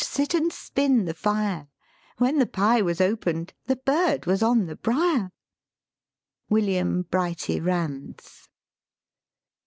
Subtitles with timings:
[0.03, 1.67] Sit and spin the fire;
[2.17, 5.31] When the pie was open'd, The bird was on the brier!
[6.49, 8.49] WILLIAM BRIGHTY RANDS.